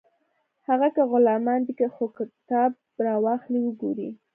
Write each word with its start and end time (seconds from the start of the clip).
هغه 0.67 0.87
که 0.95 1.01
غلامان 1.11 1.59
دي 1.67 1.73
خو 1.93 2.03
کتاب 2.17 2.71
راواخلئ 3.05 3.59
وګورئ 3.63 4.09